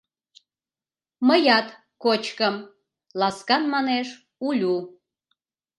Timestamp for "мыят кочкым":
1.27-2.55